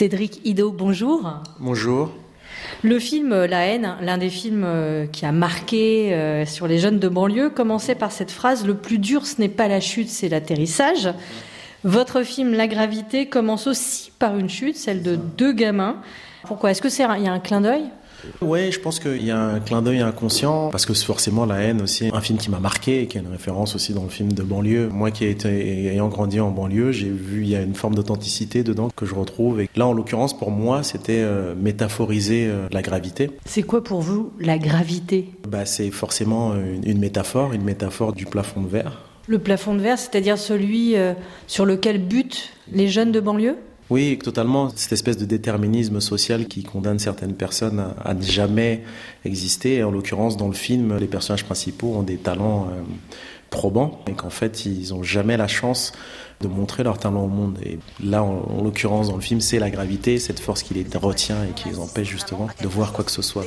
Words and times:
Cédric 0.00 0.40
Ido, 0.46 0.72
bonjour. 0.72 1.30
Bonjour. 1.58 2.10
Le 2.82 2.98
film 2.98 3.44
La 3.44 3.66
haine, 3.66 3.96
l'un 4.00 4.16
des 4.16 4.30
films 4.30 4.64
euh, 4.64 5.04
qui 5.04 5.26
a 5.26 5.30
marqué 5.30 6.14
euh, 6.14 6.46
sur 6.46 6.66
les 6.66 6.78
jeunes 6.78 6.98
de 6.98 7.06
banlieue, 7.06 7.50
commençait 7.50 7.94
par 7.94 8.10
cette 8.10 8.30
phrase 8.30 8.66
Le 8.66 8.74
plus 8.74 8.96
dur, 8.96 9.26
ce 9.26 9.38
n'est 9.38 9.50
pas 9.50 9.68
la 9.68 9.78
chute, 9.78 10.08
c'est 10.08 10.30
l'atterrissage. 10.30 11.12
Votre 11.84 12.22
film 12.22 12.54
La 12.54 12.66
gravité 12.66 13.26
commence 13.26 13.66
aussi 13.66 14.10
par 14.18 14.38
une 14.38 14.48
chute, 14.48 14.78
celle 14.78 15.02
de 15.02 15.16
deux 15.16 15.52
gamins. 15.52 15.96
Pourquoi? 16.44 16.70
Est-ce 16.70 16.80
que 16.80 16.88
c'est 16.88 17.04
il 17.18 17.24
y 17.24 17.28
a 17.28 17.32
un 17.32 17.38
clin 17.38 17.60
d'œil? 17.60 17.84
Ouais, 18.40 18.70
je 18.70 18.80
pense 18.80 19.00
qu'il 19.00 19.24
y 19.24 19.30
a 19.30 19.38
un 19.38 19.60
clin 19.60 19.82
d'œil 19.82 20.00
inconscient 20.00 20.70
parce 20.70 20.86
que 20.86 20.94
forcément 20.94 21.46
la 21.46 21.60
haine 21.60 21.82
aussi, 21.82 22.10
un 22.12 22.20
film 22.20 22.38
qui 22.38 22.50
m'a 22.50 22.60
marqué 22.60 23.06
qui 23.06 23.18
a 23.18 23.20
une 23.20 23.28
référence 23.28 23.74
aussi 23.74 23.92
dans 23.92 24.04
le 24.04 24.08
film 24.08 24.32
de 24.32 24.42
banlieue. 24.42 24.88
Moi 24.88 25.10
qui 25.10 25.24
ai 25.24 25.30
été, 25.30 25.88
ayant 25.88 26.08
grandi 26.08 26.40
en 26.40 26.50
banlieue, 26.50 26.92
j'ai 26.92 27.10
vu 27.10 27.42
il 27.42 27.48
y 27.48 27.56
a 27.56 27.62
une 27.62 27.74
forme 27.74 27.94
d'authenticité 27.94 28.62
dedans 28.62 28.88
que 28.94 29.06
je 29.06 29.14
retrouve. 29.14 29.60
Et 29.60 29.68
là, 29.76 29.86
en 29.86 29.92
l'occurrence, 29.92 30.36
pour 30.36 30.50
moi, 30.50 30.82
c'était 30.82 31.20
euh, 31.20 31.54
métaphoriser 31.54 32.46
euh, 32.46 32.68
la 32.70 32.82
gravité. 32.82 33.30
C'est 33.44 33.62
quoi 33.62 33.82
pour 33.82 34.00
vous 34.00 34.32
la 34.38 34.58
gravité? 34.58 35.28
Bah, 35.48 35.66
c'est 35.66 35.90
forcément 35.90 36.54
une, 36.54 36.88
une 36.88 36.98
métaphore, 36.98 37.52
une 37.52 37.64
métaphore 37.64 38.12
du 38.12 38.26
plafond 38.26 38.62
de 38.62 38.68
verre. 38.68 39.00
Le 39.26 39.38
plafond 39.38 39.74
de 39.74 39.80
verre, 39.80 39.98
c'est-à-dire 39.98 40.38
celui 40.38 40.96
euh, 40.96 41.14
sur 41.46 41.64
lequel 41.64 41.98
butent 41.98 42.52
les 42.72 42.88
jeunes 42.88 43.12
de 43.12 43.20
banlieue? 43.20 43.56
Oui, 43.90 44.18
totalement. 44.18 44.70
Cette 44.76 44.92
espèce 44.92 45.16
de 45.16 45.24
déterminisme 45.24 46.00
social 46.00 46.46
qui 46.46 46.62
condamne 46.62 47.00
certaines 47.00 47.34
personnes 47.34 47.92
à, 48.04 48.14
ne 48.14 48.22
jamais 48.22 48.84
exister. 49.24 49.76
Et 49.76 49.84
en 49.84 49.90
l'occurrence, 49.90 50.36
dans 50.36 50.46
le 50.46 50.54
film, 50.54 50.96
les 50.96 51.08
personnages 51.08 51.44
principaux 51.44 51.94
ont 51.96 52.02
des 52.04 52.16
talents 52.16 52.68
euh, 52.70 52.82
probants 53.50 54.00
et 54.06 54.12
qu'en 54.12 54.30
fait, 54.30 54.64
ils 54.64 54.90
n'ont 54.90 55.02
jamais 55.02 55.36
la 55.36 55.48
chance 55.48 55.92
de 56.40 56.46
montrer 56.46 56.84
leur 56.84 56.98
talent 56.98 57.24
au 57.24 57.28
monde. 57.28 57.58
Et 57.64 57.80
là, 58.02 58.22
en, 58.22 58.44
en 58.58 58.62
l'occurrence, 58.62 59.08
dans 59.08 59.16
le 59.16 59.20
film, 59.20 59.40
c'est 59.40 59.58
la 59.58 59.70
gravité, 59.70 60.20
cette 60.20 60.38
force 60.38 60.62
qui 60.62 60.72
les 60.74 60.86
retient 60.96 61.42
et 61.44 61.52
qui 61.54 61.68
les 61.68 61.78
empêche 61.80 62.08
justement 62.08 62.48
de 62.62 62.68
voir 62.68 62.92
quoi 62.92 63.04
que 63.04 63.10
ce 63.10 63.22
soit. 63.22 63.44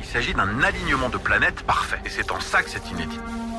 Il 0.00 0.06
s'agit 0.06 0.34
d'un 0.34 0.62
alignement 0.62 1.08
de 1.08 1.18
planètes 1.18 1.62
parfait. 1.62 1.98
Et 2.04 2.10
c'est 2.10 2.30
en 2.30 2.40
ça 2.40 2.62
que 2.62 2.68
c'est 2.68 2.90
inédit. 2.92 3.18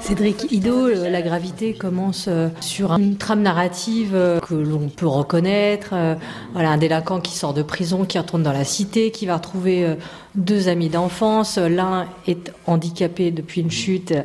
Cédric 0.10 0.52
Ido, 0.52 0.88
euh, 0.88 1.08
la 1.08 1.22
gravité 1.22 1.76
commence 1.76 2.26
euh, 2.28 2.50
sur 2.62 2.94
une 2.94 3.18
trame 3.18 3.44
narrative 3.44 4.16
euh, 4.16 4.40
que 4.40 4.56
l'on 4.56 4.90
peut 4.90 5.06
reconnaître. 5.06 5.94
Voilà, 6.54 6.72
un 6.72 6.80
délinquant 6.80 7.20
qui 7.20 7.38
sort 7.38 7.54
de 7.54 7.62
prison, 7.62 8.06
qui 8.06 8.18
retourne 8.18 8.42
dans 8.42 8.52
la 8.52 8.64
cité, 8.64 9.12
qui 9.12 9.28
va 9.28 9.36
retrouver 9.36 9.96
deux 10.34 10.68
amis 10.68 10.90
d'enfance. 10.90 11.60
L'un 11.60 12.08
est 12.26 12.52
handicapé 12.66 13.30
depuis 13.30 13.62
une 13.62 13.70
chute 13.70 14.16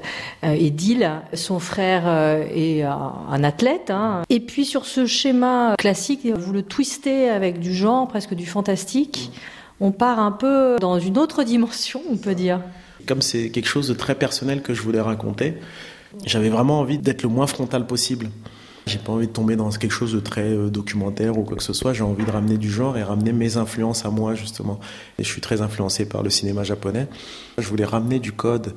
et 0.43 0.71
deal. 0.71 1.11
Son 1.35 1.59
frère 1.59 2.09
est 2.51 2.83
un 2.83 3.45
athlète. 3.45 3.91
Hein. 3.91 4.23
Et 4.31 4.41
puis 4.41 4.65
sur 4.65 4.87
ce 4.87 5.05
schéma 5.05 5.75
classique, 5.77 6.27
vous 6.27 6.53
le 6.55 6.63
twistez 6.63 7.29
avec 7.29 7.61
du 7.61 7.75
genre, 7.75 8.09
presque 8.09 8.33
du 8.33 8.47
fantastique. 8.47 9.33
On 9.81 9.91
part 9.91 10.19
un 10.19 10.33
peu 10.33 10.77
dans 10.81 10.99
une 10.99 11.19
autre 11.19 11.45
dimension, 11.45 12.01
on 12.11 12.17
peut 12.17 12.35
dire. 12.35 12.61
Comme 13.07 13.23
c'est 13.23 13.51
quelque 13.51 13.69
chose 13.69 13.89
de 13.89 13.95
très 13.95 14.15
personnel 14.15 14.63
que 14.63 14.75
je 14.75 14.83
voulais 14.83 15.01
raconter, 15.01 15.55
j'avais 16.27 16.49
vraiment 16.49 16.81
envie 16.81 16.99
d'être 16.99 17.23
le 17.23 17.29
moins 17.29 17.47
frontal 17.47 17.87
possible. 17.87 18.29
J'ai 18.87 18.99
pas 18.99 19.13
envie 19.13 19.27
de 19.27 19.33
tomber 19.33 19.57
dans 19.57 19.71
quelque 19.71 19.93
chose 19.93 20.13
de 20.13 20.21
très 20.21 20.43
euh, 20.43 20.69
documentaire 20.69 21.39
ou 21.39 21.43
quoi 21.43 21.57
que 21.57 21.63
ce 21.63 21.73
soit. 21.73 21.95
J'ai 21.95 22.03
envie 22.03 22.25
de 22.25 22.31
ramener 22.31 22.59
du 22.59 22.71
genre 22.71 22.99
et 22.99 23.03
ramener 23.03 23.33
mes 23.33 23.57
influences 23.57 24.05
à 24.05 24.11
moi 24.11 24.35
justement. 24.35 24.79
Et 25.19 25.25
je 25.25 25.29
suis 25.29 25.41
très 25.41 25.63
influencé 25.63 26.07
par 26.07 26.23
le 26.23 26.29
cinéma 26.29 26.65
japonais. 26.65 27.07
Je 27.57 27.67
voulais 27.67 27.87
ramener 27.87 28.19
du 28.19 28.33
code 28.33 28.75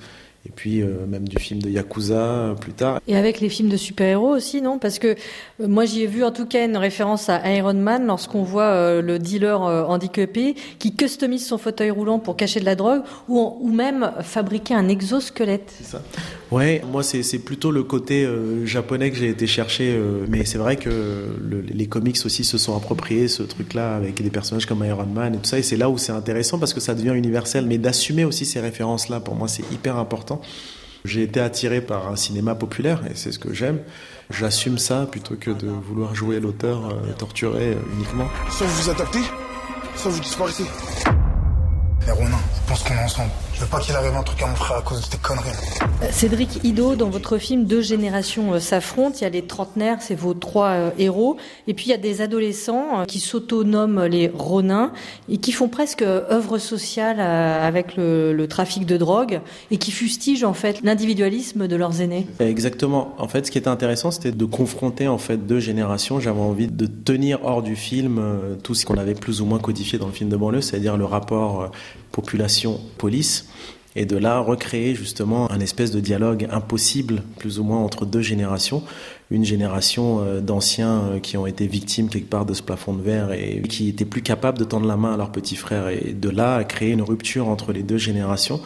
et 0.47 0.51
puis 0.55 0.81
euh, 0.81 1.05
même 1.05 1.27
du 1.27 1.37
film 1.37 1.61
de 1.61 1.69
Yakuza 1.69 2.15
euh, 2.15 2.53
plus 2.53 2.71
tard. 2.71 3.01
Et 3.07 3.17
avec 3.17 3.41
les 3.41 3.49
films 3.49 3.67
de 3.67 3.75
super-héros 3.75 4.29
aussi, 4.29 4.61
non? 4.61 4.79
Parce 4.79 4.97
que 4.97 5.07
euh, 5.09 5.67
moi 5.67 5.83
j'y 5.83 6.03
ai 6.03 6.07
vu 6.07 6.23
en 6.23 6.31
tout 6.31 6.45
cas 6.45 6.65
une 6.65 6.77
référence 6.77 7.27
à 7.27 7.51
Iron 7.51 7.73
Man 7.73 8.07
lorsqu'on 8.07 8.43
voit 8.43 9.01
le 9.01 9.19
dealer 9.19 9.59
handicapé 9.59 10.55
qui 10.79 10.95
customise 10.95 11.45
son 11.45 11.57
fauteuil 11.57 11.91
roulant 11.91 12.19
pour 12.19 12.37
cacher 12.37 12.61
de 12.61 12.65
la 12.65 12.75
drogue 12.75 13.01
ou, 13.27 13.57
ou 13.59 13.69
même 13.69 14.11
fabriquer 14.21 14.73
un 14.73 14.87
exosquelette. 14.87 15.73
C'est 15.77 15.87
ça. 15.87 16.01
Ouais, 16.49 16.81
moi 16.89 17.03
c'est 17.03 17.39
plutôt 17.39 17.71
le 17.71 17.83
côté 17.83 18.27
japonais 18.63 19.11
que 19.11 19.17
j'ai 19.17 19.29
été 19.29 19.47
chercher, 19.47 19.99
mais 20.29 20.45
c'est 20.45 20.57
vrai 20.57 20.77
que 20.77 20.89
le, 20.89 21.61
les 21.61 21.87
comics 21.87 22.17
aussi 22.25 22.45
se 22.45 22.57
sont 22.57 22.75
appropriés 22.77 23.27
ce 23.27 23.43
truc-là 23.43 23.95
avec 23.95 24.21
des 24.21 24.29
personnages 24.29 24.65
comme 24.65 24.83
Iron 24.85 25.05
Man 25.05 25.35
et 25.35 25.37
tout 25.39 25.45
ça, 25.45 25.59
et 25.59 25.63
c'est 25.63 25.75
là 25.75 25.89
où 25.89 25.97
c'est 25.97 26.13
intéressant 26.13 26.57
parce 26.57 26.73
que 26.73 26.79
ça 26.79 26.95
devient 26.95 27.13
universel, 27.15 27.65
mais 27.65 27.77
d'assumer 27.77 28.23
aussi 28.23 28.45
ces 28.45 28.61
références-là, 28.61 29.19
pour 29.19 29.35
moi 29.35 29.49
c'est 29.49 29.69
hyper 29.73 29.97
important. 29.97 30.41
J'ai 31.05 31.23
été 31.23 31.39
attiré 31.39 31.79
par 31.81 32.09
un 32.09 32.15
cinéma 32.15 32.55
populaire 32.55 33.01
et 33.09 33.15
c'est 33.15 33.31
ce 33.31 33.39
que 33.39 33.53
j'aime. 33.53 33.79
J'assume 34.29 34.77
ça 34.77 35.05
plutôt 35.09 35.35
que 35.35 35.51
de 35.51 35.67
vouloir 35.67 36.13
jouer 36.13 36.39
l'auteur 36.39 36.89
euh, 36.89 37.13
torturé 37.17 37.69
euh, 37.69 37.95
uniquement. 37.95 38.27
Soit 38.49 38.67
vous 38.67 38.83
vous 38.83 38.89
adaptez, 38.89 39.21
soit 39.95 40.11
vous 40.11 40.19
disparaissez. 40.19 40.65
Les 42.05 42.11
Ronin, 42.11 42.39
qu'on 42.87 42.95
est 42.95 43.03
ensemble. 43.03 43.29
Je 43.53 43.61
veux 43.61 43.67
pas 43.67 43.79
qu'il 43.79 43.95
arrive 43.95 44.15
un 44.15 44.21
truc 44.21 44.39
à 44.43 44.45
mon 44.45 44.55
frère 44.55 44.77
à 44.77 44.81
cause 44.83 45.01
de 45.01 45.07
tes 45.07 45.17
conneries. 45.17 45.49
Cédric 46.11 46.63
Ido, 46.63 46.95
dans 46.95 47.09
votre 47.09 47.39
film, 47.39 47.65
deux 47.65 47.81
générations 47.81 48.53
euh, 48.53 48.59
s'affrontent. 48.59 49.17
Il 49.19 49.23
y 49.23 49.25
a 49.25 49.29
les 49.29 49.41
trentenaires, 49.41 49.97
c'est 49.99 50.13
vos 50.13 50.35
trois 50.35 50.69
euh, 50.69 50.89
héros. 50.99 51.37
Et 51.67 51.73
puis 51.73 51.87
il 51.87 51.89
y 51.89 51.93
a 51.93 51.97
des 51.97 52.21
adolescents 52.21 52.99
euh, 53.01 53.05
qui 53.05 53.19
s'autonomment 53.19 54.05
les 54.05 54.27
Ronins 54.27 54.91
et 55.27 55.37
qui 55.37 55.51
font 55.51 55.69
presque 55.69 56.03
œuvre 56.03 56.59
sociale 56.59 57.19
avec 57.19 57.95
le, 57.95 58.31
le, 58.33 58.47
trafic 58.47 58.85
de 58.85 58.95
drogue 58.95 59.41
et 59.71 59.77
qui 59.77 59.91
fustigent 59.91 60.43
en 60.43 60.53
fait 60.53 60.81
l'individualisme 60.83 61.67
de 61.67 61.75
leurs 61.75 61.99
aînés. 61.99 62.27
Exactement. 62.39 63.15
En 63.17 63.27
fait, 63.27 63.47
ce 63.47 63.51
qui 63.51 63.57
était 63.57 63.67
intéressant, 63.69 64.11
c'était 64.11 64.31
de 64.31 64.45
confronter 64.45 65.07
en 65.07 65.17
fait 65.17 65.37
deux 65.47 65.59
générations. 65.59 66.19
J'avais 66.19 66.39
envie 66.39 66.67
de 66.67 66.85
tenir 66.85 67.39
hors 67.43 67.63
du 67.63 67.75
film 67.75 68.21
tout 68.63 68.75
ce 68.75 68.85
qu'on 68.85 68.97
avait 68.97 69.15
plus 69.15 69.41
ou 69.41 69.45
moins 69.45 69.59
codifié 69.59 69.97
dans 69.97 70.07
le 70.07 70.13
film 70.13 70.29
de 70.29 70.37
banlieue, 70.37 70.61
c'est-à-dire 70.61 70.95
le 70.95 71.05
rapport 71.05 71.71
population-police 72.77 73.47
et 73.97 74.05
de 74.05 74.15
là 74.15 74.39
recréer 74.39 74.93
justement 74.93 75.51
un 75.51 75.59
espèce 75.59 75.91
de 75.91 75.99
dialogue 75.99 76.47
impossible 76.51 77.23
plus 77.39 77.59
ou 77.59 77.63
moins 77.63 77.79
entre 77.79 78.05
deux 78.05 78.21
générations, 78.21 78.83
une 79.31 79.43
génération 79.43 80.21
euh, 80.21 80.39
d'anciens 80.39 81.01
euh, 81.01 81.19
qui 81.19 81.35
ont 81.35 81.47
été 81.47 81.65
victimes 81.65 82.07
quelque 82.07 82.29
part 82.29 82.45
de 82.45 82.53
ce 82.53 82.61
plafond 82.61 82.93
de 82.93 83.01
verre 83.01 83.31
et 83.31 83.63
qui 83.67 83.89
étaient 83.89 84.05
plus 84.05 84.21
capables 84.21 84.59
de 84.59 84.63
tendre 84.63 84.87
la 84.87 84.97
main 84.97 85.15
à 85.15 85.17
leur 85.17 85.31
petit 85.31 85.55
frère 85.55 85.89
et 85.89 86.13
de 86.13 86.29
là 86.29 86.63
créer 86.63 86.91
une 86.91 87.01
rupture 87.01 87.49
entre 87.49 87.73
les 87.73 87.81
deux 87.81 87.97
générations 87.97 88.61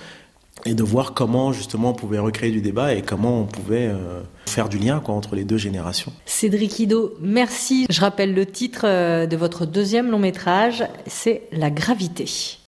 et 0.65 0.73
de 0.73 0.83
voir 0.83 1.13
comment 1.13 1.53
justement 1.53 1.91
on 1.91 1.93
pouvait 1.93 2.19
recréer 2.19 2.51
du 2.51 2.61
débat 2.61 2.93
et 2.93 3.01
comment 3.01 3.39
on 3.39 3.45
pouvait 3.45 3.87
euh, 3.87 4.21
faire 4.47 4.67
du 4.67 4.79
lien 4.79 5.01
entre 5.07 5.35
les 5.35 5.45
deux 5.45 5.57
générations. 5.57 6.11
Cédric 6.25 6.77
Ido, 6.77 7.13
merci. 7.21 7.85
Je 7.89 8.01
rappelle 8.01 8.33
le 8.33 8.45
titre 8.45 8.85
de 9.25 9.37
votre 9.37 9.65
deuxième 9.65 10.11
long 10.11 10.19
métrage, 10.19 10.83
c'est 11.07 11.43
La 11.53 11.71
gravité. 11.71 12.59